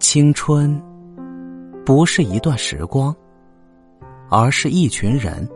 [0.00, 0.80] 青春
[1.84, 3.14] 不是一段时光，
[4.30, 5.46] 而是一群人。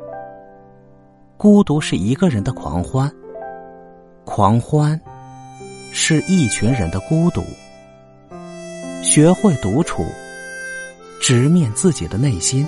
[1.36, 3.10] 孤独是一个人的狂欢，
[4.24, 5.00] 狂欢
[5.92, 7.42] 是一群人的孤独。
[9.02, 10.04] 学会独处，
[11.20, 12.66] 直面自己的内心，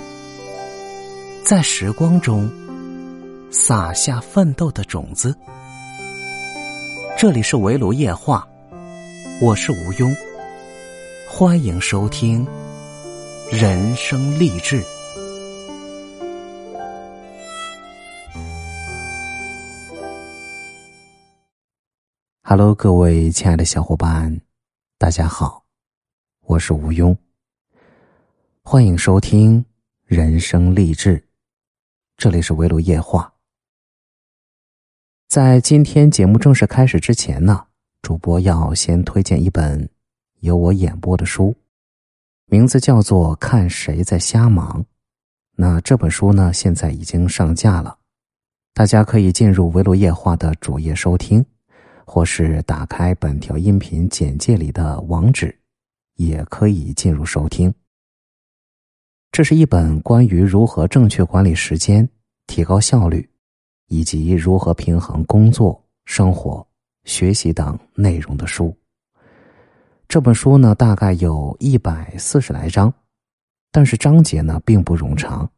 [1.43, 2.49] 在时光中
[3.51, 5.35] 撒下奋斗的种子。
[7.17, 8.47] 这里是围炉夜话，
[9.41, 10.15] 我是吴庸。
[11.37, 12.47] 欢迎收听
[13.51, 14.81] 人生励志。
[22.41, 24.39] Hello，各位亲爱的小伙伴，
[24.97, 25.65] 大家好，
[26.43, 27.13] 我是吴庸。
[28.63, 29.65] 欢迎收听
[30.05, 31.21] 人生励志。
[32.15, 33.33] 这里是围炉夜话。
[35.27, 37.65] 在今天节目正式开始之前呢，
[38.01, 39.89] 主播要先推荐一本。
[40.45, 41.55] 由我演播的书，
[42.45, 44.79] 名字叫做《看谁在瞎忙》。
[45.55, 47.97] 那这本书呢，现在已经上架了，
[48.71, 51.43] 大家可以进入围炉夜话的主页收听，
[52.05, 55.57] 或是打开本条音频简介里的网址，
[56.17, 57.73] 也可以进入收听。
[59.31, 62.07] 这是一本关于如何正确管理时间、
[62.45, 63.27] 提高效率，
[63.87, 66.65] 以及如何平衡工作、生活、
[67.03, 68.77] 学习等内容的书。
[70.07, 72.93] 这本书呢，大概有一百四十来章，
[73.71, 75.49] 但是章节呢并不冗长。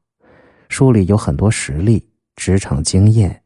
[0.70, 2.04] 书里有很多实例、
[2.36, 3.44] 职场经验，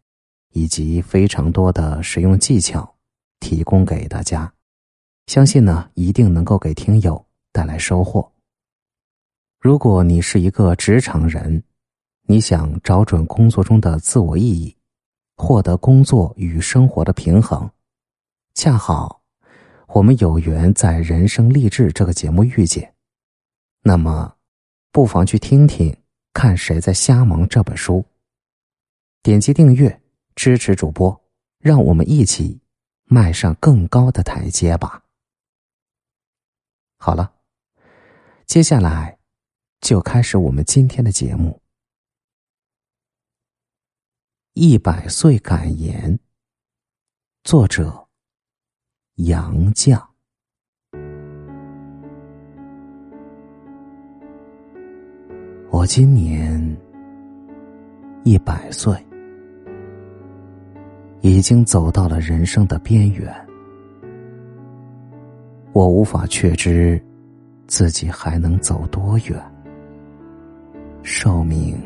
[0.53, 2.95] 以及非常多的实用技巧，
[3.39, 4.51] 提供给大家。
[5.27, 8.31] 相信呢，一定能够给听友带来收获。
[9.59, 11.61] 如果你是一个职场人，
[12.23, 14.75] 你想找准工作中的自我意义，
[15.35, 17.69] 获得工作与生活的平衡，
[18.53, 19.20] 恰好。
[19.93, 22.95] 我们有缘在《人生励志》这个节目遇见，
[23.81, 24.37] 那么，
[24.89, 25.91] 不妨去听听
[26.31, 28.05] 《看谁在瞎忙》这本书。
[29.21, 30.01] 点击订阅
[30.33, 31.21] 支持主播，
[31.59, 32.61] 让我们一起
[33.03, 35.03] 迈上更高的台阶吧。
[36.97, 37.33] 好了，
[38.45, 39.19] 接下来
[39.81, 41.61] 就开始我们今天的节目。
[44.53, 46.17] 一百岁感言，
[47.43, 48.00] 作者。
[49.25, 50.01] 杨绛，
[55.69, 56.59] 我今年
[58.23, 58.95] 一百岁，
[61.19, 63.31] 已经走到了人生的边缘。
[65.71, 66.99] 我无法确知
[67.67, 69.39] 自己还能走多远。
[71.03, 71.79] 寿命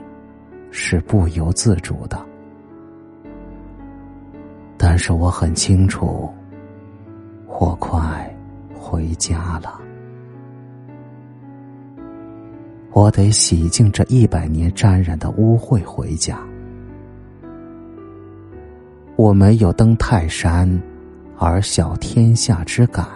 [0.71, 2.17] 是不由自主的，
[4.77, 6.33] 但是我很清楚。
[7.47, 8.35] 我快
[8.73, 9.79] 回家了，
[12.91, 16.39] 我得洗净这一百年沾染的污秽回家。
[19.15, 20.69] 我没有登泰山
[21.37, 23.07] 而小天下之感，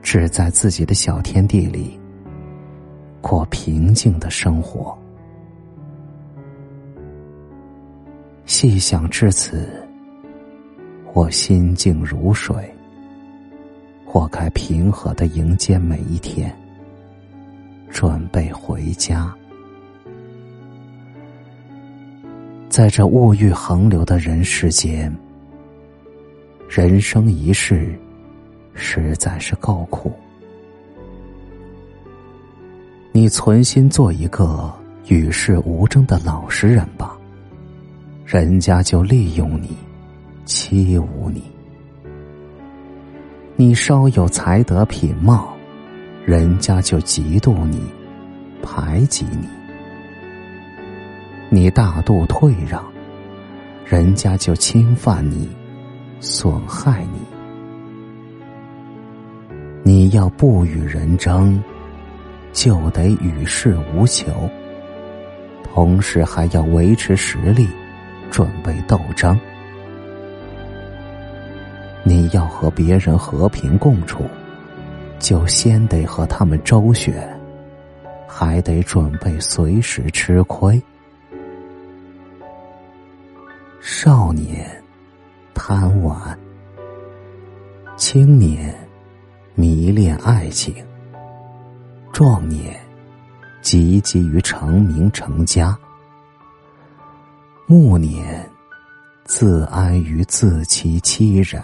[0.00, 2.00] 只在自己的小天地里
[3.20, 4.96] 过平静的生活。
[8.46, 9.85] 细想至此。
[11.16, 12.54] 我心静如水，
[14.12, 16.54] 我该平和的迎接每一天，
[17.88, 19.34] 准备回家。
[22.68, 25.10] 在这物欲横流的人世间，
[26.68, 27.98] 人生一世，
[28.74, 30.12] 实在是够苦。
[33.10, 34.70] 你存心做一个
[35.06, 37.16] 与世无争的老实人吧，
[38.26, 39.74] 人家就利用你。
[40.46, 41.42] 欺侮你，
[43.56, 45.52] 你稍有才德品貌，
[46.24, 47.80] 人家就嫉妒你，
[48.62, 49.48] 排挤你；
[51.50, 52.80] 你大度退让，
[53.84, 55.48] 人家就侵犯你，
[56.20, 57.18] 损害你。
[59.82, 61.60] 你要不与人争，
[62.52, 64.48] 就得与世无求，
[65.64, 67.66] 同时还要维持实力，
[68.30, 69.36] 准备斗争。
[72.08, 74.22] 你要和别人和平共处，
[75.18, 77.28] 就先得和他们周旋，
[78.28, 80.80] 还得准备随时吃亏。
[83.80, 84.70] 少年
[85.52, 86.38] 贪玩，
[87.96, 88.72] 青年
[89.56, 90.72] 迷恋爱情，
[92.12, 92.78] 壮年
[93.62, 95.76] 积极于成名成家，
[97.66, 98.48] 暮年
[99.24, 101.60] 自安于自欺欺人。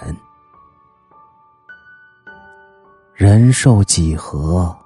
[3.23, 4.77] 人寿几何？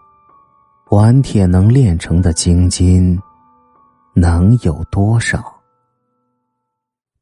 [0.91, 3.19] 顽铁能炼成的精金，
[4.13, 5.43] 能有多少？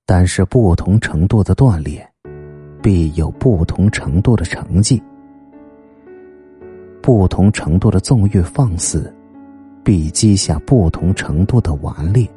[0.05, 2.05] 但是不同程度的锻炼，
[2.83, 5.01] 必有不同程度的成绩；
[7.01, 9.15] 不同程度的纵欲放肆，
[9.85, 12.29] 必积下不同程度的顽劣。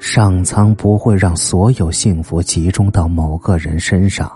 [0.00, 4.28] 上苍不会让所有幸福集中到某个人身上。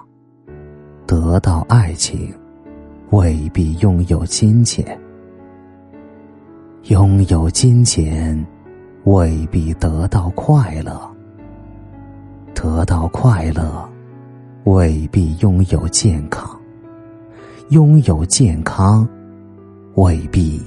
[1.07, 2.33] 得到爱情，
[3.11, 4.85] 未必拥有金钱；
[6.85, 8.47] 拥有金钱，
[9.05, 10.93] 未必得到快乐；
[12.55, 13.87] 得到快乐，
[14.65, 16.49] 未必拥有健康；
[17.69, 19.07] 拥有健康，
[19.97, 20.61] 未必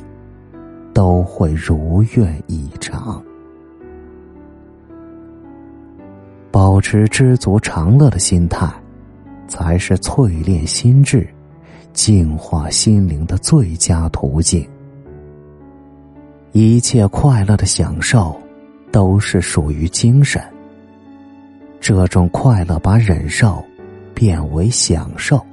[0.94, 3.22] 都会如愿以偿。
[6.52, 8.68] 保持知足常乐的心态。
[9.48, 11.28] 才是淬炼心智、
[11.94, 14.68] 净化心灵的最佳途径。
[16.52, 18.36] 一切快乐的享受，
[18.92, 20.42] 都是属于精神。
[21.80, 23.64] 这种快乐把忍受
[24.14, 25.46] 变为享受，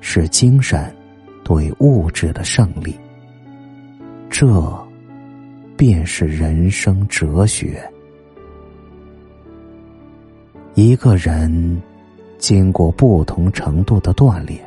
[0.00, 0.94] 是精神
[1.44, 2.98] 对物质的胜利。
[4.30, 4.46] 这
[5.76, 7.82] 便是人生哲学。
[10.74, 11.82] 一个人。
[12.46, 14.60] 经过不同程度的锻炼，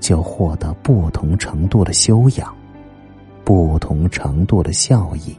[0.00, 2.54] 就获得不同程度的修养，
[3.42, 5.34] 不同程度的效益。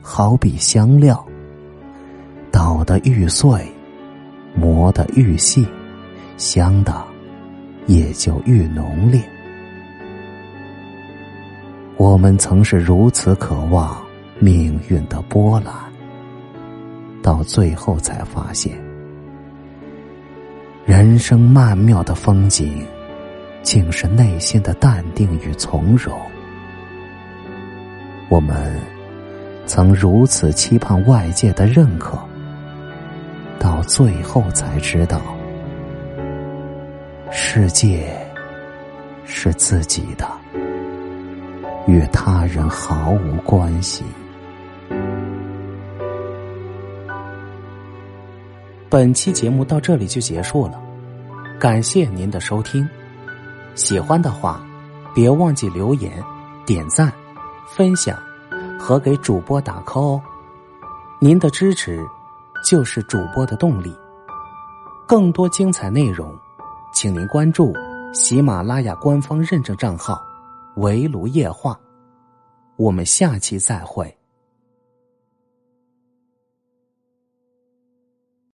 [0.00, 1.26] 好比香料，
[2.52, 3.66] 捣得愈碎，
[4.54, 5.66] 磨得愈细，
[6.36, 7.04] 香的
[7.88, 9.20] 也就愈浓烈。
[11.96, 14.00] 我们曾是如此渴望
[14.38, 15.74] 命运的波澜，
[17.24, 18.89] 到最后才发现。
[20.86, 22.84] 人生曼妙的风景，
[23.62, 26.18] 竟是内心的淡定与从容。
[28.28, 28.80] 我们
[29.66, 32.18] 曾如此期盼外界的认可，
[33.58, 35.20] 到最后才知道，
[37.30, 38.08] 世界
[39.26, 40.26] 是自己的，
[41.86, 44.02] 与他人毫无关系。
[48.90, 50.82] 本期节目到这里就结束了，
[51.60, 52.86] 感谢您的收听。
[53.76, 54.60] 喜欢的话，
[55.14, 56.20] 别忘记留言、
[56.66, 57.12] 点赞、
[57.68, 58.18] 分享
[58.76, 60.22] 和给主播打 call 哦。
[61.20, 62.04] 您的支持
[62.64, 63.96] 就是主播的动力。
[65.06, 66.36] 更多精彩内容，
[66.92, 67.72] 请您关注
[68.12, 70.20] 喜马拉雅官方认证账号
[70.78, 71.78] “围炉夜话”。
[72.74, 74.19] 我们下期再会。